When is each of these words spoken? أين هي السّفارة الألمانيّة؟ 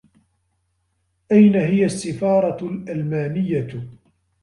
أين 1.31 1.55
هي 1.55 1.85
السّفارة 1.85 2.65
الألمانيّة؟ 2.67 3.87